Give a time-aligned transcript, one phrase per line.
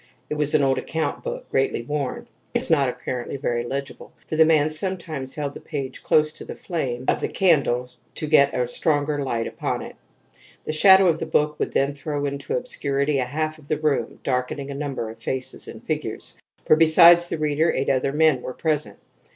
[0.31, 3.63] It was an old account book, greatly worn; and the writing was not, apparently, very
[3.63, 7.87] legible, for the man sometimes held the page close to the flame of the candle
[8.15, 9.95] to get a stronger light upon it.
[10.63, 14.19] The shadow of the book would then throw into obscurity a half of the room,
[14.23, 18.53] darkening a number of faces and figures; for besides the reader, eight other men were
[18.53, 18.97] present.